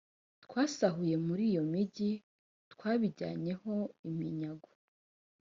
[0.43, 2.11] twasahuye muri iyo migi
[2.73, 3.73] twabijyanye ho
[4.09, 4.69] iminyago